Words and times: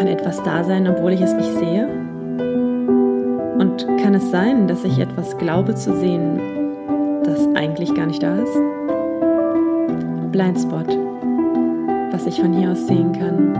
Kann 0.00 0.08
etwas 0.08 0.42
da 0.42 0.64
sein, 0.64 0.88
obwohl 0.88 1.12
ich 1.12 1.20
es 1.20 1.34
nicht 1.34 1.52
sehe? 1.58 1.86
Und 3.58 3.86
kann 4.02 4.14
es 4.14 4.30
sein, 4.30 4.66
dass 4.66 4.82
ich 4.82 4.98
etwas 4.98 5.36
glaube 5.36 5.74
zu 5.74 5.94
sehen, 5.94 6.40
das 7.22 7.46
eigentlich 7.54 7.94
gar 7.94 8.06
nicht 8.06 8.22
da 8.22 8.34
ist? 8.38 8.54
Blindspot, 10.32 10.88
was 12.12 12.24
ich 12.26 12.40
von 12.40 12.54
hier 12.54 12.70
aus 12.70 12.86
sehen 12.86 13.12
kann. 13.12 13.54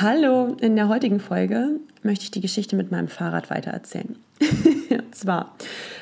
Hallo, 0.00 0.56
in 0.60 0.74
der 0.74 0.88
heutigen 0.88 1.20
Folge 1.20 1.78
möchte 2.02 2.24
ich 2.24 2.32
die 2.32 2.40
Geschichte 2.40 2.74
mit 2.74 2.90
meinem 2.90 3.06
Fahrrad 3.06 3.48
weitererzählen. 3.50 4.16
Zwar 5.16 5.54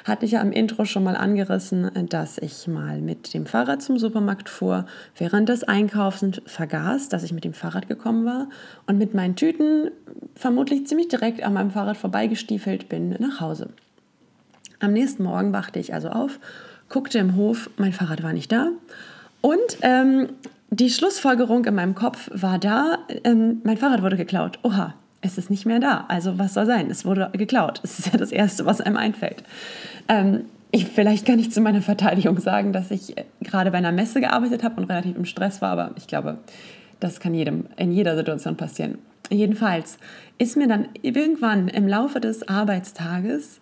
hatte 0.04 0.26
ich 0.26 0.32
ja 0.32 0.40
am 0.40 0.50
Intro 0.50 0.84
schon 0.84 1.04
mal 1.04 1.14
angerissen, 1.16 1.90
dass 2.08 2.36
ich 2.38 2.66
mal 2.66 3.00
mit 3.00 3.32
dem 3.32 3.46
Fahrrad 3.46 3.80
zum 3.80 3.96
Supermarkt 3.96 4.48
fuhr, 4.48 4.86
während 5.16 5.48
des 5.48 5.62
Einkaufens 5.62 6.42
vergaß, 6.46 7.08
dass 7.10 7.22
ich 7.22 7.32
mit 7.32 7.44
dem 7.44 7.54
Fahrrad 7.54 7.86
gekommen 7.86 8.24
war 8.24 8.48
und 8.86 8.98
mit 8.98 9.14
meinen 9.14 9.36
Tüten 9.36 9.90
vermutlich 10.34 10.86
ziemlich 10.88 11.08
direkt 11.08 11.44
an 11.44 11.52
meinem 11.52 11.70
Fahrrad 11.70 11.96
vorbeigestiefelt 11.96 12.88
bin 12.88 13.10
nach 13.20 13.40
Hause. 13.40 13.68
Am 14.80 14.92
nächsten 14.92 15.22
Morgen 15.22 15.52
wachte 15.52 15.78
ich 15.78 15.94
also 15.94 16.08
auf, 16.08 16.40
guckte 16.88 17.18
im 17.18 17.36
Hof, 17.36 17.70
mein 17.76 17.92
Fahrrad 17.92 18.24
war 18.24 18.32
nicht 18.32 18.50
da 18.50 18.70
und 19.40 19.78
ähm, 19.82 20.30
die 20.70 20.90
Schlussfolgerung 20.90 21.64
in 21.66 21.74
meinem 21.76 21.94
Kopf 21.94 22.28
war 22.32 22.58
da, 22.58 22.98
ähm, 23.22 23.60
mein 23.62 23.76
Fahrrad 23.76 24.02
wurde 24.02 24.16
geklaut. 24.16 24.58
Oha, 24.64 24.94
es 25.24 25.38
ist 25.38 25.50
nicht 25.50 25.66
mehr 25.66 25.80
da. 25.80 26.04
Also 26.08 26.38
was 26.38 26.54
soll 26.54 26.66
sein? 26.66 26.90
Es 26.90 27.04
wurde 27.04 27.30
geklaut. 27.32 27.80
Es 27.82 27.98
ist 27.98 28.12
ja 28.12 28.18
das 28.18 28.30
Erste, 28.30 28.66
was 28.66 28.80
einem 28.80 28.96
einfällt. 28.96 29.42
Ähm, 30.08 30.44
ich 30.70 30.86
vielleicht 30.86 31.26
kann 31.26 31.38
ich 31.38 31.50
zu 31.50 31.60
meiner 31.60 31.82
Verteidigung 31.82 32.38
sagen, 32.40 32.72
dass 32.72 32.90
ich 32.90 33.16
äh, 33.16 33.24
gerade 33.40 33.70
bei 33.70 33.78
einer 33.78 33.92
Messe 33.92 34.20
gearbeitet 34.20 34.62
habe 34.62 34.80
und 34.80 34.90
relativ 34.90 35.16
im 35.16 35.24
Stress 35.24 35.62
war, 35.62 35.70
aber 35.70 35.92
ich 35.96 36.06
glaube, 36.06 36.38
das 37.00 37.20
kann 37.20 37.34
jedem 37.34 37.66
in 37.76 37.92
jeder 37.92 38.16
Situation 38.16 38.56
passieren. 38.56 38.98
Jedenfalls 39.30 39.98
ist 40.36 40.56
mir 40.56 40.68
dann 40.68 40.88
irgendwann 41.00 41.68
im 41.68 41.88
Laufe 41.88 42.20
des 42.20 42.48
Arbeitstages, 42.48 43.60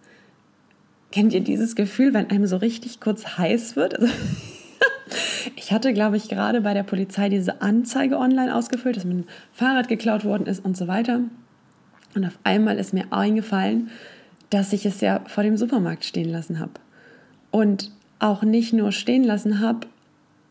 kennt 1.12 1.32
ihr 1.32 1.40
dieses 1.40 1.76
Gefühl, 1.76 2.14
wenn 2.14 2.30
einem 2.30 2.46
so 2.46 2.56
richtig 2.56 2.98
kurz 2.98 3.38
heiß 3.38 3.76
wird? 3.76 3.98
Also, 4.00 4.12
ich 5.56 5.72
hatte, 5.72 5.92
glaube 5.92 6.16
ich, 6.16 6.28
gerade 6.28 6.62
bei 6.62 6.74
der 6.74 6.82
Polizei 6.82 7.28
diese 7.28 7.62
Anzeige 7.62 8.18
online 8.18 8.54
ausgefüllt, 8.54 8.96
dass 8.96 9.04
mein 9.04 9.24
Fahrrad 9.52 9.88
geklaut 9.88 10.24
worden 10.24 10.46
ist 10.46 10.64
und 10.64 10.76
so 10.76 10.88
weiter. 10.88 11.20
Und 12.14 12.24
auf 12.24 12.38
einmal 12.44 12.78
ist 12.78 12.92
mir 12.92 13.06
eingefallen, 13.10 13.90
dass 14.50 14.72
ich 14.72 14.84
es 14.84 15.00
ja 15.00 15.20
vor 15.26 15.42
dem 15.42 15.56
Supermarkt 15.56 16.04
stehen 16.04 16.30
lassen 16.30 16.58
habe. 16.58 16.72
Und 17.50 17.90
auch 18.18 18.42
nicht 18.42 18.72
nur 18.72 18.92
stehen 18.92 19.24
lassen 19.24 19.60
habe, 19.60 19.86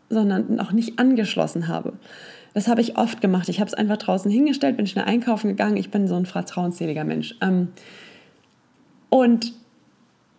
sondern 0.10 0.60
auch 0.60 0.72
nicht 0.72 1.00
angeschlossen 1.00 1.68
habe. 1.68 1.94
Das 2.54 2.68
habe 2.68 2.82
ich 2.82 2.98
oft 2.98 3.22
gemacht. 3.22 3.48
Ich 3.48 3.60
habe 3.60 3.70
es 3.70 3.74
einfach 3.74 3.98
draußen 3.98 4.30
hingestellt, 4.30 4.76
bin 4.76 4.88
schnell 4.88 5.06
einkaufen 5.06 5.48
gegangen. 5.48 5.78
Ich 5.78 5.90
bin 5.90 6.08
so 6.08 6.16
ein 6.16 6.26
vertrauensseliger 6.26 7.06
Mensch. 7.06 7.36
Ähm, 7.42 7.70
und 9.10 9.54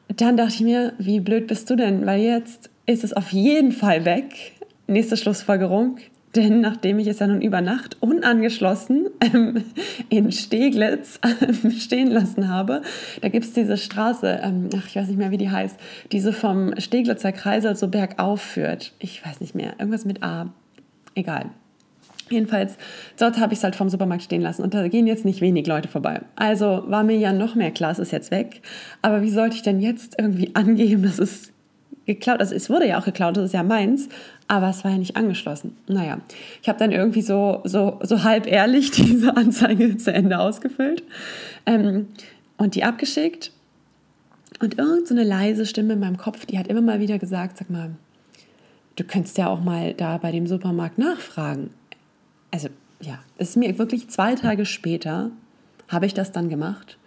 dann 0.08 0.36
dachte 0.36 0.54
ich 0.54 0.60
mir, 0.60 0.92
wie 0.98 1.20
blöd 1.20 1.46
bist 1.46 1.70
du 1.70 1.76
denn? 1.76 2.04
Weil 2.04 2.20
jetzt 2.20 2.70
ist 2.86 3.04
es 3.04 3.12
auf 3.14 3.32
jeden 3.32 3.72
Fall 3.72 4.04
weg. 4.04 4.52
Nächste 4.86 5.16
Schlussfolgerung. 5.16 5.98
Denn 6.34 6.60
nachdem 6.60 6.98
ich 6.98 7.08
es 7.08 7.18
ja 7.18 7.26
nun 7.26 7.42
über 7.42 7.60
Nacht 7.60 7.98
unangeschlossen 8.00 9.08
ähm, 9.20 9.64
in 10.08 10.32
Steglitz 10.32 11.20
ähm, 11.22 11.70
stehen 11.72 12.10
lassen 12.10 12.48
habe, 12.48 12.80
da 13.20 13.28
gibt 13.28 13.44
es 13.44 13.52
diese 13.52 13.76
Straße, 13.76 14.40
ähm, 14.42 14.70
ach, 14.74 14.86
ich 14.86 14.96
weiß 14.96 15.08
nicht 15.08 15.18
mehr, 15.18 15.30
wie 15.30 15.36
die 15.36 15.50
heißt, 15.50 15.78
diese 16.10 16.32
vom 16.32 16.72
Steglitzer 16.78 17.32
Kreisel 17.32 17.76
so 17.76 17.88
bergauf 17.88 18.40
führt. 18.40 18.92
Ich 18.98 19.24
weiß 19.24 19.40
nicht 19.40 19.54
mehr, 19.54 19.74
irgendwas 19.78 20.06
mit 20.06 20.22
A. 20.22 20.50
Egal. 21.14 21.46
Jedenfalls, 22.30 22.78
dort 23.18 23.38
habe 23.38 23.52
ich 23.52 23.58
es 23.58 23.64
halt 23.64 23.76
vom 23.76 23.90
Supermarkt 23.90 24.22
stehen 24.22 24.40
lassen 24.40 24.62
und 24.62 24.72
da 24.72 24.88
gehen 24.88 25.06
jetzt 25.06 25.26
nicht 25.26 25.42
wenig 25.42 25.66
Leute 25.66 25.88
vorbei. 25.88 26.22
Also 26.34 26.84
war 26.86 27.04
mir 27.04 27.18
ja 27.18 27.34
noch 27.34 27.56
mehr 27.56 27.72
klar, 27.72 27.90
es 27.90 27.98
ist 27.98 28.10
jetzt 28.10 28.30
weg. 28.30 28.62
Aber 29.02 29.20
wie 29.20 29.28
sollte 29.28 29.56
ich 29.56 29.62
denn 29.62 29.80
jetzt 29.80 30.14
irgendwie 30.18 30.50
angeben, 30.54 31.02
dass 31.02 31.18
es 31.18 31.52
geklaut. 32.06 32.40
Also 32.40 32.54
es 32.54 32.70
wurde 32.70 32.88
ja 32.88 32.98
auch 32.98 33.04
geklaut, 33.04 33.36
das 33.36 33.44
ist 33.44 33.54
ja 33.54 33.62
meins, 33.62 34.08
aber 34.52 34.68
es 34.68 34.84
war 34.84 34.90
ja 34.90 34.98
nicht 34.98 35.16
angeschlossen. 35.16 35.78
Naja, 35.86 36.18
ich 36.60 36.68
habe 36.68 36.78
dann 36.78 36.92
irgendwie 36.92 37.22
so, 37.22 37.62
so, 37.64 37.98
so 38.02 38.22
halb 38.22 38.46
ehrlich 38.46 38.90
diese 38.90 39.34
Anzeige 39.34 39.96
zu 39.96 40.12
Ende 40.12 40.38
ausgefüllt 40.38 41.02
ähm, 41.64 42.08
und 42.58 42.74
die 42.74 42.84
abgeschickt. 42.84 43.50
Und 44.60 44.78
irgendeine 44.78 45.22
so 45.22 45.28
leise 45.28 45.64
Stimme 45.64 45.94
in 45.94 46.00
meinem 46.00 46.18
Kopf, 46.18 46.44
die 46.44 46.58
hat 46.58 46.68
immer 46.68 46.82
mal 46.82 47.00
wieder 47.00 47.18
gesagt, 47.18 47.56
sag 47.56 47.70
mal, 47.70 47.92
du 48.96 49.04
könntest 49.04 49.38
ja 49.38 49.48
auch 49.48 49.62
mal 49.62 49.94
da 49.94 50.18
bei 50.18 50.30
dem 50.30 50.46
Supermarkt 50.46 50.98
nachfragen. 50.98 51.70
Also 52.50 52.68
ja, 53.00 53.20
es 53.38 53.50
ist 53.50 53.56
mir 53.56 53.78
wirklich 53.78 54.10
zwei 54.10 54.34
Tage 54.34 54.66
später, 54.66 55.30
habe 55.88 56.04
ich 56.04 56.12
das 56.12 56.30
dann 56.30 56.50
gemacht 56.50 56.98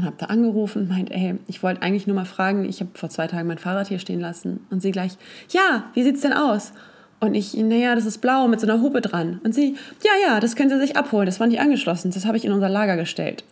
und 0.00 0.06
habe 0.06 0.16
da 0.18 0.26
angerufen 0.26 0.82
und 0.82 0.88
meint, 0.88 1.10
ey, 1.10 1.34
ich 1.46 1.62
wollte 1.62 1.82
eigentlich 1.82 2.06
nur 2.06 2.16
mal 2.16 2.24
fragen, 2.24 2.64
ich 2.64 2.80
habe 2.80 2.90
vor 2.94 3.10
zwei 3.10 3.26
Tagen 3.26 3.46
mein 3.46 3.58
Fahrrad 3.58 3.88
hier 3.88 3.98
stehen 3.98 4.20
lassen. 4.20 4.66
Und 4.70 4.80
sie 4.80 4.92
gleich, 4.92 5.12
ja, 5.50 5.84
wie 5.92 6.02
sieht 6.02 6.16
es 6.16 6.22
denn 6.22 6.32
aus? 6.32 6.72
Und 7.20 7.34
ich, 7.34 7.54
naja, 7.54 7.94
das 7.94 8.06
ist 8.06 8.18
blau 8.18 8.48
mit 8.48 8.60
so 8.60 8.66
einer 8.66 8.80
Hupe 8.80 9.02
dran. 9.02 9.40
Und 9.44 9.54
sie, 9.54 9.76
ja, 10.02 10.12
ja, 10.26 10.40
das 10.40 10.56
können 10.56 10.70
Sie 10.70 10.78
sich 10.78 10.96
abholen, 10.96 11.26
das 11.26 11.38
war 11.38 11.46
nicht 11.46 11.60
angeschlossen, 11.60 12.10
das 12.12 12.24
habe 12.24 12.38
ich 12.38 12.46
in 12.46 12.52
unser 12.52 12.70
Lager 12.70 12.96
gestellt. 12.96 13.44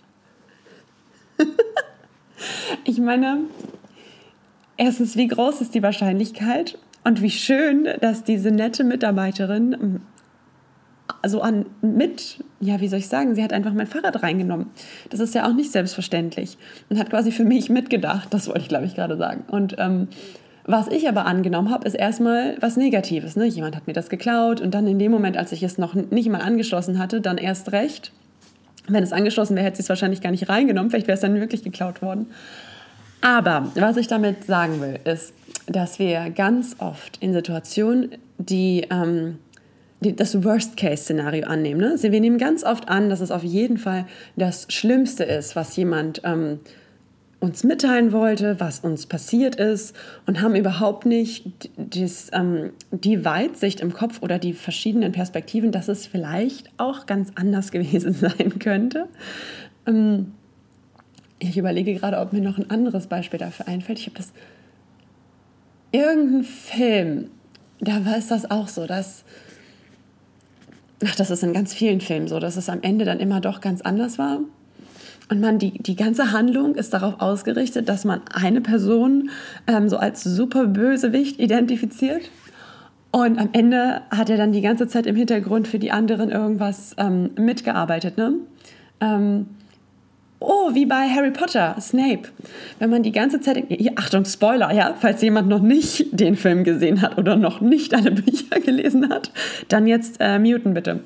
ich 2.84 2.98
meine, 2.98 3.41
erstens, 4.78 5.16
wie 5.16 5.28
groß 5.28 5.60
ist 5.60 5.75
die 5.75 5.82
Wahrscheinlichkeit? 5.82 6.78
Und 7.04 7.20
wie 7.20 7.31
schön, 7.31 7.87
dass 8.00 8.25
diese 8.25 8.50
nette 8.50 8.84
Mitarbeiterin 8.84 10.00
also 11.22 11.40
an 11.40 11.66
mit, 11.82 12.42
ja, 12.60 12.80
wie 12.80 12.88
soll 12.88 13.00
ich 13.00 13.08
sagen, 13.08 13.34
sie 13.34 13.42
hat 13.42 13.52
einfach 13.52 13.72
mein 13.72 13.86
Fahrrad 13.86 14.22
reingenommen. 14.22 14.66
Das 15.10 15.20
ist 15.20 15.34
ja 15.34 15.48
auch 15.48 15.54
nicht 15.54 15.72
selbstverständlich 15.72 16.58
und 16.88 16.98
hat 16.98 17.10
quasi 17.10 17.32
für 17.32 17.44
mich 17.44 17.70
mitgedacht, 17.70 18.28
das 18.30 18.46
wollte 18.48 18.60
ich, 18.60 18.68
glaube 18.68 18.86
ich, 18.86 18.94
gerade 18.94 19.16
sagen. 19.16 19.44
Und 19.48 19.76
ähm, 19.78 20.08
was 20.64 20.88
ich 20.88 21.08
aber 21.08 21.24
angenommen 21.24 21.70
habe, 21.70 21.88
ist 21.88 21.94
erstmal 21.94 22.56
was 22.60 22.76
Negatives. 22.76 23.36
Ne? 23.36 23.46
Jemand 23.46 23.74
hat 23.74 23.86
mir 23.86 23.94
das 23.94 24.10
geklaut 24.10 24.60
und 24.60 24.74
dann 24.74 24.86
in 24.86 24.98
dem 24.98 25.10
Moment, 25.10 25.36
als 25.36 25.50
ich 25.52 25.62
es 25.62 25.78
noch 25.78 25.94
nicht 25.94 26.28
mal 26.28 26.42
angeschlossen 26.42 26.98
hatte, 26.98 27.20
dann 27.20 27.38
erst 27.38 27.72
recht. 27.72 28.12
Wenn 28.86 29.02
es 29.02 29.12
angeschlossen 29.12 29.56
wäre, 29.56 29.64
hätte 29.64 29.78
sie 29.78 29.82
es 29.82 29.88
wahrscheinlich 29.88 30.20
gar 30.20 30.30
nicht 30.30 30.48
reingenommen. 30.48 30.90
Vielleicht 30.90 31.06
wäre 31.06 31.14
es 31.14 31.20
dann 31.20 31.34
wirklich 31.36 31.62
geklaut 31.62 32.02
worden. 32.02 32.26
Aber 33.20 33.72
was 33.74 33.96
ich 33.96 34.08
damit 34.08 34.44
sagen 34.44 34.80
will, 34.80 35.00
ist, 35.04 35.32
dass 35.66 35.98
wir 35.98 36.30
ganz 36.30 36.76
oft 36.78 37.16
in 37.18 37.32
Situationen, 37.32 38.12
die 38.38 38.86
ähm, 38.90 39.38
das 40.00 40.44
Worst-Case-Szenario 40.44 41.47
annehmen. 41.47 41.81
Ne? 41.81 41.97
Wir 42.00 42.20
nehmen 42.20 42.38
ganz 42.38 42.62
oft 42.62 42.88
an, 42.88 43.10
dass 43.10 43.20
es 43.20 43.31
auf 43.31 43.42
jeden 43.42 43.78
Fall 43.78 44.06
das 44.36 44.66
Schlimmste 44.69 45.25
ist, 45.25 45.56
was 45.56 45.75
jemand 45.76 46.22
ähm, 46.25 46.60
uns 47.41 47.62
mitteilen 47.62 48.12
wollte, 48.12 48.58
was 48.58 48.81
uns 48.81 49.06
passiert 49.06 49.56
ist 49.56 49.94
und 50.26 50.41
haben 50.41 50.56
überhaupt 50.56 51.06
nicht 51.06 51.70
dies, 51.76 52.31
ähm, 52.32 52.70
die 52.91 53.25
Weitsicht 53.25 53.81
im 53.81 53.92
Kopf 53.92 54.22
oder 54.22 54.38
die 54.38 54.53
verschiedenen 54.53 55.12
Perspektiven, 55.12 55.70
dass 55.70 55.88
es 55.88 56.06
vielleicht 56.06 56.70
auch 56.78 57.06
ganz 57.06 57.31
anders 57.34 57.70
gewesen 57.72 58.12
sein 58.12 58.58
könnte. 58.58 59.06
Ähm, 59.87 60.32
ich 61.41 61.56
überlege 61.56 61.94
gerade, 61.94 62.19
ob 62.19 62.32
mir 62.32 62.41
noch 62.41 62.58
ein 62.58 62.70
anderes 62.70 63.06
Beispiel 63.06 63.38
dafür 63.38 63.69
einfällt. 63.69 64.00
Ich 64.00 64.06
habe 64.06 64.16
das 64.16 64.32
irgendein 65.92 66.42
Film, 66.42 67.31
da 67.81 68.04
war 68.04 68.16
es 68.16 68.26
das 68.26 68.50
auch 68.50 68.66
so, 68.66 68.87
dass 68.87 69.25
ach, 71.04 71.14
das 71.14 71.31
ist 71.31 71.42
in 71.42 71.53
ganz 71.53 71.75
vielen 71.75 72.00
Filmen 72.00 72.28
so, 72.28 72.41
dass 72.41 72.56
es 72.56 72.69
am 72.69 72.82
Ende 72.82 73.04
dann 73.04 73.20
immer 73.20 73.41
doch 73.41 73.60
ganz 73.60 73.81
anders 73.82 74.19
war. 74.19 74.41
Und 75.31 75.41
man, 75.41 75.59
die, 75.59 75.72
die 75.72 75.97
ganze 75.97 76.32
Handlung 76.32 76.75
ist 76.75 76.94
darauf 76.94 77.20
ausgerichtet, 77.20 77.88
dass 77.88 78.04
man 78.04 78.22
eine 78.32 78.60
Person 78.60 79.31
ähm, 79.66 79.88
so 79.88 79.98
als 79.98 80.25
super 80.25 80.66
Bösewicht 80.66 81.38
identifiziert. 81.38 82.22
Und 83.11 83.38
am 83.38 83.50
Ende 83.52 84.02
hat 84.11 84.31
er 84.31 84.37
dann 84.37 84.52
die 84.52 84.61
ganze 84.61 84.87
Zeit 84.87 85.06
im 85.06 85.17
Hintergrund 85.17 85.69
für 85.69 85.78
die 85.78 85.90
anderen 85.90 86.31
irgendwas 86.31 86.94
ähm, 86.99 87.31
mitgearbeitet. 87.37 88.17
Ne? 88.17 88.34
Ähm, 89.00 89.46
Oh, 90.40 90.73
wie 90.73 90.87
bei 90.87 91.08
Harry 91.08 91.32
Potter, 91.32 91.75
Snape. 91.81 92.29
Wenn 92.79 92.90
man 92.90 93.02
die 93.02 93.11
ganze 93.11 93.40
Zeit, 93.40 93.64
Achtung, 93.96 94.25
Spoiler, 94.25 94.73
ja, 94.73 94.94
falls 94.96 95.20
jemand 95.20 95.49
noch 95.49 95.61
nicht 95.61 96.06
den 96.12 96.37
Film 96.37 96.62
gesehen 96.62 97.02
hat 97.02 97.19
oder 97.19 97.35
noch 97.35 97.61
nicht 97.61 97.93
alle 97.93 98.11
Bücher 98.12 98.61
gelesen 98.61 99.08
hat, 99.08 99.32
dann 99.69 99.88
jetzt 99.88 100.19
äh, 100.20 100.38
muten 100.38 100.75
bitte. 100.75 101.00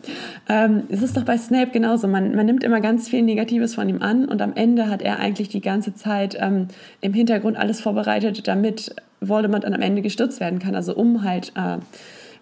Ähm, 0.51 0.83
es 0.91 1.01
ist 1.01 1.17
doch 1.17 1.25
bei 1.25 1.39
Snape 1.39 1.71
genauso. 1.71 2.09
Man, 2.09 2.35
man 2.35 2.45
nimmt 2.45 2.63
immer 2.63 2.83
ganz 2.83 3.09
viel 3.09 3.23
Negatives 3.23 3.75
von 3.75 3.89
ihm 3.89 4.03
an 4.03 4.27
und 4.27 4.43
am 4.43 4.53
Ende 4.55 4.91
hat 4.91 5.01
er 5.01 5.19
eigentlich 5.19 5.49
die 5.49 5.63
ganze 5.63 5.95
Zeit 5.95 6.37
ähm, 6.39 6.69
im 7.01 7.15
Hintergrund 7.15 7.57
alles 7.57 7.81
vorbereitet, 7.81 8.47
damit 8.47 8.95
Voldemort 9.23 9.65
dann 9.65 9.73
am 9.73 9.83
Ende 9.83 10.03
gestürzt 10.03 10.41
werden 10.41 10.59
kann, 10.59 10.75
also 10.75 10.95
um 10.95 11.23
halt 11.23 11.53
äh, 11.57 11.79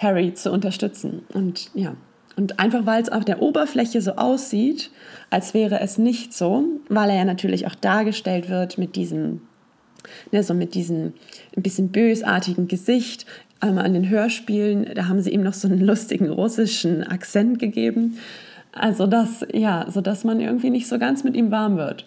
Harry 0.00 0.34
zu 0.34 0.50
unterstützen. 0.50 1.22
Und 1.32 1.70
ja, 1.74 1.94
und 2.36 2.58
einfach 2.58 2.86
weil 2.86 3.02
es 3.02 3.08
auf 3.08 3.24
der 3.24 3.42
Oberfläche 3.42 4.00
so 4.00 4.12
aussieht, 4.12 4.90
als 5.30 5.54
wäre 5.54 5.80
es 5.80 5.98
nicht 5.98 6.32
so, 6.32 6.64
weil 6.88 7.10
er 7.10 7.16
ja 7.16 7.24
natürlich 7.24 7.66
auch 7.66 7.74
dargestellt 7.74 8.48
wird 8.48 8.78
mit 8.78 8.96
diesem, 8.96 9.42
ne, 10.32 10.42
so 10.42 10.54
mit 10.54 10.74
diesem 10.74 11.12
ein 11.56 11.62
bisschen 11.62 11.90
bösartigen 11.90 12.68
Gesicht, 12.68 13.26
ähm, 13.62 13.78
an 13.78 13.92
den 13.92 14.08
Hörspielen, 14.08 14.94
da 14.94 15.08
haben 15.08 15.20
sie 15.20 15.30
ihm 15.30 15.42
noch 15.42 15.52
so 15.52 15.68
einen 15.68 15.80
lustigen 15.80 16.30
russischen 16.30 17.04
Akzent 17.04 17.58
gegeben. 17.58 18.18
Also 18.72 19.06
das, 19.06 19.44
ja, 19.52 19.86
so 19.90 20.00
dass 20.00 20.24
man 20.24 20.40
irgendwie 20.40 20.70
nicht 20.70 20.88
so 20.88 20.98
ganz 20.98 21.24
mit 21.24 21.36
ihm 21.36 21.50
warm 21.50 21.76
wird. 21.76 22.06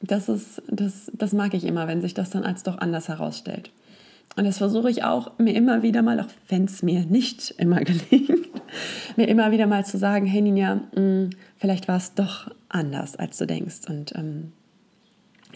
Das 0.00 0.28
ist, 0.28 0.62
das, 0.68 1.10
das 1.14 1.32
mag 1.32 1.54
ich 1.54 1.64
immer, 1.64 1.86
wenn 1.86 2.02
sich 2.02 2.14
das 2.14 2.30
dann 2.30 2.44
als 2.44 2.62
doch 2.62 2.78
anders 2.78 3.08
herausstellt. 3.08 3.70
Und 4.36 4.44
das 4.44 4.58
versuche 4.58 4.90
ich 4.90 5.04
auch 5.04 5.38
mir 5.38 5.54
immer 5.54 5.82
wieder 5.82 6.02
mal, 6.02 6.18
auch 6.20 6.28
wenn 6.48 6.64
es 6.64 6.82
mir 6.82 7.04
nicht 7.04 7.54
immer 7.58 7.80
gelingt, 7.84 8.48
mir 9.16 9.28
immer 9.28 9.50
wieder 9.52 9.66
mal 9.66 9.84
zu 9.84 9.98
sagen, 9.98 10.26
hey 10.26 10.42
Ninja, 10.42 10.80
mh, 10.94 11.00
mm, 11.00 11.30
vielleicht 11.56 11.88
war 11.88 11.96
es 11.96 12.14
doch 12.14 12.50
anders, 12.68 13.16
als 13.16 13.38
du 13.38 13.46
denkst. 13.46 13.88
Und 13.88 14.14
ähm, 14.16 14.52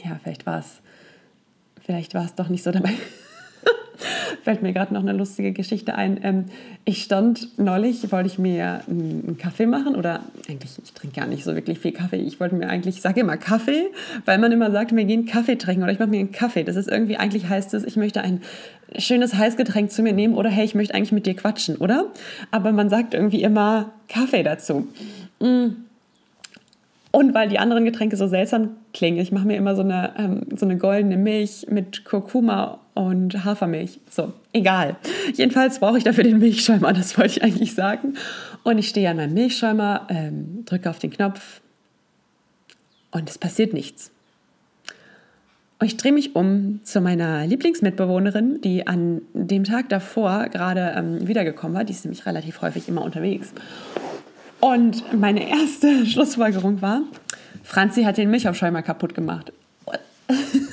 ja, 0.05 0.19
vielleicht 0.23 0.47
war 0.47 0.61
es, 0.61 0.81
vielleicht 1.81 2.15
war 2.15 2.25
es 2.25 2.35
doch 2.35 2.49
nicht 2.49 2.63
so 2.63 2.71
dabei. 2.71 2.93
Fällt 4.43 4.63
mir 4.63 4.73
gerade 4.73 4.95
noch 4.95 5.01
eine 5.01 5.13
lustige 5.13 5.53
Geschichte 5.53 5.95
ein. 5.95 6.19
Ähm, 6.23 6.45
ich 6.85 7.03
stand 7.03 7.59
neulich, 7.59 8.11
wollte 8.13 8.29
ich 8.29 8.39
mir 8.39 8.81
einen 8.89 9.37
Kaffee 9.39 9.67
machen 9.67 9.95
oder 9.95 10.21
eigentlich, 10.49 10.73
ich 10.83 10.93
trinke 10.93 11.21
gar 11.21 11.27
nicht 11.27 11.45
so 11.45 11.55
wirklich 11.55 11.79
viel 11.79 11.93
Kaffee. 11.93 12.17
Ich 12.17 12.41
wollte 12.41 12.55
mir 12.55 12.69
eigentlich, 12.69 12.97
ich 12.97 13.03
sage 13.03 13.21
immer 13.21 13.37
Kaffee, 13.37 13.87
weil 14.25 14.39
man 14.39 14.53
immer 14.53 14.71
sagt, 14.71 14.95
wir 14.95 15.05
gehen 15.05 15.27
Kaffee 15.27 15.57
trinken 15.57 15.83
oder 15.83 15.93
ich 15.93 15.99
mache 15.99 16.11
mir 16.11 16.21
einen 16.21 16.33
Kaffee. 16.33 16.65
Das 16.65 16.77
ist 16.77 16.89
irgendwie, 16.89 17.17
eigentlich 17.17 17.49
heißt 17.49 17.75
es, 17.75 17.85
ich 17.85 17.97
möchte 17.97 18.23
ein 18.23 18.41
schönes 18.97 19.35
Heißgetränk 19.35 19.91
zu 19.91 20.03
mir 20.03 20.13
nehmen 20.13 20.35
oder 20.35 20.49
hey, 20.49 20.65
ich 20.65 20.75
möchte 20.75 20.95
eigentlich 20.95 21.13
mit 21.13 21.27
dir 21.27 21.35
quatschen, 21.35 21.77
oder? 21.77 22.07
Aber 22.51 22.73
man 22.73 22.89
sagt 22.89 23.15
irgendwie 23.15 23.43
immer 23.43 23.93
Kaffee 24.09 24.43
dazu. 24.43 24.89
Mm. 25.41 25.69
Und 27.11 27.35
weil 27.35 27.49
die 27.49 27.59
anderen 27.59 27.85
Getränke 27.85 28.17
so 28.17 28.27
seltsam 28.27 28.71
klingen, 28.93 29.19
ich 29.19 29.33
mache 29.33 29.47
mir 29.47 29.57
immer 29.57 29.75
so 29.75 29.83
eine, 29.83 30.13
ähm, 30.19 30.43
so 30.55 30.67
eine 30.67 30.77
goldene 30.77 31.17
Milch 31.17 31.67
mit 31.71 32.05
Kurkuma 32.05 32.81
und 32.99 33.45
Hafermilch. 33.45 34.01
So, 34.11 34.33
egal. 34.53 34.97
Jedenfalls 35.33 35.79
brauche 35.79 35.99
ich 35.99 36.05
dafür 36.05 36.25
den 36.25 36.39
Milchschäumer, 36.39 36.93
das 36.93 37.17
wollte 37.17 37.31
ich 37.31 37.43
eigentlich 37.45 37.75
sagen. 37.75 38.15
Und 38.65 38.79
ich 38.79 38.89
stehe 38.89 39.09
an 39.09 39.19
meinem 39.19 39.35
Milchschäumer, 39.35 40.09
ähm, 40.11 40.65
drücke 40.65 40.91
auf 40.91 40.99
den 40.99 41.13
Knopf 41.13 41.61
und 43.13 43.31
es 43.31 43.39
passiert 43.39 43.73
nichts. 43.73 44.11
Und 45.79 45.87
ich 45.87 45.97
drehe 45.97 46.11
mich 46.11 46.35
um 46.35 46.81
zu 46.83 47.01
meiner 47.01 47.47
Lieblingsmitbewohnerin, 47.47 48.61
die 48.63 48.89
an 48.89 49.23
dem 49.33 49.63
Tag 49.63 49.89
davor 49.91 50.49
gerade 50.49 50.95
ähm, 50.97 51.29
wiedergekommen 51.29 51.77
war. 51.77 51.85
Die 51.85 51.93
ist 51.93 52.05
nämlich 52.05 52.27
relativ 52.27 52.63
häufig 52.63 52.89
immer 52.89 53.03
unterwegs. 53.03 53.53
Und 54.59 55.05
meine 55.17 55.49
erste 55.49 56.05
Schlussfolgerung 56.07 56.83
war, 56.83 57.03
Franzi 57.63 58.03
hat 58.03 58.17
den 58.17 58.29
Milchaufschäumer 58.29 58.83
kaputt 58.83 59.15
gemacht. 59.15 59.53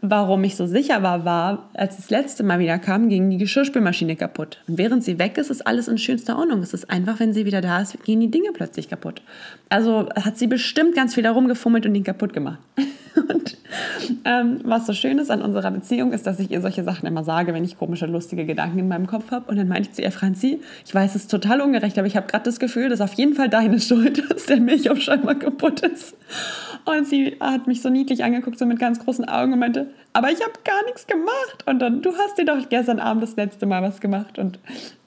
Warum 0.00 0.44
ich 0.44 0.56
so 0.56 0.66
sicher 0.66 1.02
war, 1.02 1.24
war, 1.24 1.70
als 1.74 1.96
das 1.96 2.10
letzte 2.10 2.42
Mal 2.42 2.58
wieder 2.58 2.78
kam, 2.78 3.08
ging 3.08 3.30
die 3.30 3.38
Geschirrspülmaschine 3.38 4.16
kaputt. 4.16 4.58
Und 4.68 4.78
während 4.78 5.02
sie 5.04 5.18
weg 5.18 5.38
ist, 5.38 5.50
ist 5.50 5.66
alles 5.66 5.88
in 5.88 5.98
schönster 5.98 6.38
Ordnung. 6.38 6.60
Es 6.60 6.74
ist 6.74 6.90
einfach, 6.90 7.20
wenn 7.20 7.32
sie 7.32 7.46
wieder 7.46 7.60
da 7.60 7.80
ist, 7.80 8.02
gehen 8.04 8.20
die 8.20 8.30
Dinge 8.30 8.50
plötzlich 8.52 8.88
kaputt. 8.88 9.22
Also 9.68 10.08
hat 10.14 10.38
sie 10.38 10.46
bestimmt 10.46 10.94
ganz 10.94 11.14
viel 11.14 11.24
herumgefummelt 11.24 11.86
und 11.86 11.94
ihn 11.94 12.04
kaputt 12.04 12.32
gemacht. 12.32 12.58
Und 13.28 13.56
ähm, 14.24 14.60
was 14.64 14.86
so 14.86 14.92
schön 14.92 15.18
ist 15.18 15.30
an 15.30 15.40
unserer 15.40 15.70
Beziehung, 15.70 16.12
ist, 16.12 16.26
dass 16.26 16.40
ich 16.40 16.50
ihr 16.50 16.60
solche 16.60 16.82
Sachen 16.82 17.06
immer 17.06 17.22
sage, 17.22 17.54
wenn 17.54 17.64
ich 17.64 17.78
komische, 17.78 18.06
lustige 18.06 18.44
Gedanken 18.44 18.80
in 18.80 18.88
meinem 18.88 19.06
Kopf 19.06 19.30
habe. 19.30 19.48
Und 19.48 19.56
dann 19.56 19.68
meinte 19.68 19.88
ich 19.88 19.94
zu 19.94 20.02
ihr, 20.02 20.10
Franzi, 20.10 20.60
ich 20.84 20.94
weiß, 20.94 21.14
es 21.14 21.22
ist 21.22 21.30
total 21.30 21.60
ungerecht, 21.60 21.96
aber 21.96 22.06
ich 22.06 22.16
habe 22.16 22.26
gerade 22.26 22.44
das 22.44 22.58
Gefühl, 22.58 22.88
dass 22.88 23.00
auf 23.00 23.12
jeden 23.14 23.34
Fall 23.34 23.48
deine 23.48 23.80
Schuld, 23.80 24.22
dass 24.30 24.46
der 24.46 24.60
Milchaufschäumer 24.60 25.36
kaputt 25.36 25.80
ist. 25.80 26.16
Und 26.84 27.06
sie 27.06 27.36
hat 27.40 27.66
mich 27.66 27.80
so 27.80 27.88
niedlich 27.88 28.24
angeguckt, 28.24 28.58
so 28.58 28.66
mit 28.66 28.78
ganz 28.78 28.98
großen 28.98 29.24
Augen 29.26 29.54
und 29.54 29.58
meinte, 29.58 29.90
aber 30.12 30.30
ich 30.30 30.40
habe 30.40 30.52
gar 30.64 30.84
nichts 30.84 31.06
gemacht. 31.06 31.64
Und 31.66 31.78
dann, 31.78 32.02
du 32.02 32.12
hast 32.16 32.36
dir 32.36 32.44
doch 32.44 32.68
gestern 32.68 33.00
Abend 33.00 33.22
das 33.22 33.36
letzte 33.36 33.64
Mal 33.66 33.82
was 33.82 34.00
gemacht. 34.00 34.38
Und 34.38 34.58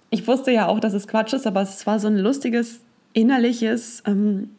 ich 0.09 0.27
wusste 0.27 0.51
ja 0.51 0.67
auch, 0.67 0.79
dass 0.79 0.93
es 0.93 1.07
Quatsch 1.07 1.33
ist, 1.33 1.45
aber 1.45 1.61
es 1.61 1.85
war 1.85 1.99
so 1.99 2.07
ein 2.07 2.17
lustiges, 2.17 2.81
innerliches, 3.13 4.01
ähm, 4.07 4.51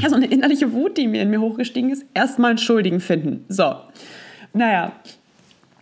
ja, 0.00 0.08
so 0.08 0.16
eine 0.16 0.26
innerliche 0.26 0.72
Wut, 0.72 0.96
die 0.96 1.06
mir 1.06 1.22
in 1.22 1.30
mir 1.30 1.40
hochgestiegen 1.40 1.90
ist. 1.90 2.04
Erstmal 2.14 2.50
einen 2.50 2.58
Schuldigen 2.58 3.00
finden. 3.00 3.44
So, 3.48 3.74
naja. 4.52 4.92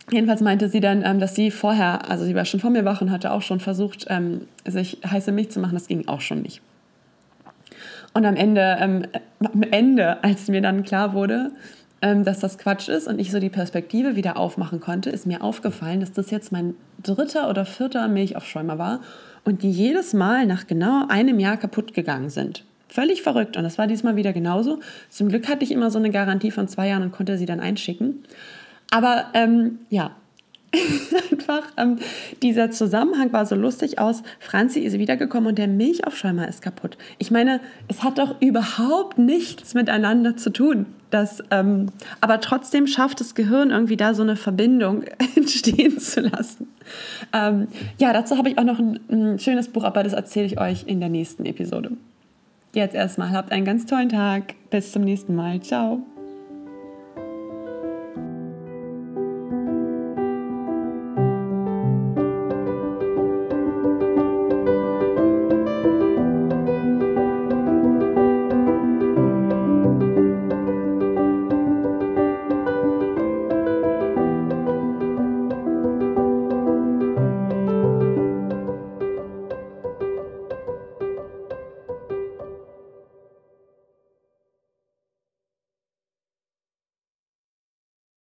Jedenfalls 0.09 0.39
meinte 0.39 0.69
sie 0.69 0.79
dann, 0.79 1.03
ähm, 1.03 1.19
dass 1.19 1.35
sie 1.35 1.51
vorher, 1.51 2.09
also 2.09 2.23
sie 2.23 2.33
war 2.33 2.45
schon 2.45 2.61
vor 2.61 2.69
mir 2.69 2.85
wach 2.85 3.01
und 3.01 3.11
hatte 3.11 3.31
auch 3.31 3.41
schon 3.41 3.59
versucht, 3.59 4.05
ähm, 4.07 4.47
sich 4.65 4.99
heiße 5.05 5.33
Milch 5.33 5.51
zu 5.51 5.59
machen. 5.59 5.73
Das 5.73 5.87
ging 5.87 6.07
auch 6.07 6.21
schon 6.21 6.41
nicht. 6.43 6.61
Und 8.13 8.25
am 8.25 8.35
Ende, 8.35 8.77
ähm, 8.79 9.03
am 9.39 9.63
Ende, 9.63 10.23
als 10.23 10.47
mir 10.47 10.61
dann 10.61 10.83
klar 10.83 11.13
wurde, 11.13 11.51
ähm, 12.01 12.23
dass 12.23 12.39
das 12.39 12.57
Quatsch 12.57 12.89
ist 12.89 13.07
und 13.07 13.19
ich 13.19 13.31
so 13.31 13.39
die 13.39 13.49
Perspektive 13.49 14.15
wieder 14.15 14.37
aufmachen 14.37 14.79
konnte, 14.79 15.09
ist 15.09 15.25
mir 15.25 15.41
aufgefallen, 15.41 15.99
dass 15.99 16.11
das 16.11 16.29
jetzt 16.29 16.51
mein 16.51 16.75
dritter 17.01 17.49
oder 17.49 17.65
vierter 17.65 18.07
Milchaufschäumer 18.07 18.77
war 18.77 19.01
und 19.43 19.63
die 19.63 19.71
jedes 19.71 20.13
Mal 20.13 20.45
nach 20.45 20.67
genau 20.67 21.05
einem 21.07 21.39
Jahr 21.39 21.57
kaputt 21.57 21.93
gegangen 21.93 22.29
sind. 22.29 22.63
Völlig 22.87 23.21
verrückt 23.21 23.57
und 23.57 23.63
das 23.63 23.77
war 23.77 23.87
diesmal 23.87 24.15
wieder 24.15 24.31
genauso. 24.31 24.79
Zum 25.09 25.29
Glück 25.29 25.47
hatte 25.49 25.63
ich 25.63 25.71
immer 25.71 25.91
so 25.91 25.99
eine 25.99 26.11
Garantie 26.11 26.51
von 26.51 26.67
zwei 26.67 26.87
Jahren 26.87 27.03
und 27.03 27.11
konnte 27.11 27.37
sie 27.37 27.45
dann 27.45 27.59
einschicken. 27.59 28.23
Aber 28.91 29.25
ähm, 29.33 29.79
ja, 29.89 30.11
einfach 31.31 31.63
ähm, 31.77 31.97
dieser 32.41 32.71
Zusammenhang 32.71 33.31
war 33.31 33.45
so 33.45 33.55
lustig 33.55 33.99
aus. 33.99 34.23
Franzi 34.39 34.81
ist 34.81 34.97
wiedergekommen 34.97 35.49
und 35.49 35.57
der 35.57 35.67
Milchaufschäumer 35.67 36.47
ist 36.47 36.61
kaputt. 36.61 36.97
Ich 37.17 37.31
meine, 37.31 37.59
es 37.87 38.03
hat 38.03 38.17
doch 38.17 38.41
überhaupt 38.41 39.17
nichts 39.17 39.73
miteinander 39.73 40.35
zu 40.35 40.51
tun. 40.51 40.85
Das, 41.09 41.41
ähm, 41.51 41.87
aber 42.19 42.41
trotzdem 42.41 42.85
schafft 42.85 43.21
das 43.21 43.33
Gehirn 43.33 43.71
irgendwie 43.71 43.95
da 43.95 44.13
so 44.13 44.23
eine 44.23 44.35
Verbindung 44.35 45.03
entstehen 45.35 45.99
zu 45.99 46.21
lassen. 46.21 46.67
Ähm, 47.33 47.67
ja, 47.97 48.11
dazu 48.11 48.37
habe 48.37 48.49
ich 48.49 48.57
auch 48.57 48.65
noch 48.65 48.79
ein, 48.79 48.99
ein 49.09 49.39
schönes 49.39 49.69
Buch, 49.69 49.85
aber 49.85 50.03
das 50.03 50.13
erzähle 50.13 50.47
ich 50.47 50.59
euch 50.59 50.83
in 50.85 50.99
der 50.99 51.09
nächsten 51.09 51.45
Episode. 51.45 51.91
Jetzt 52.73 52.93
erstmal 52.93 53.31
habt 53.31 53.51
einen 53.51 53.65
ganz 53.65 53.85
tollen 53.85 54.09
Tag. 54.09 54.53
Bis 54.69 54.91
zum 54.91 55.03
nächsten 55.03 55.33
Mal. 55.33 55.61
Ciao. 55.61 56.05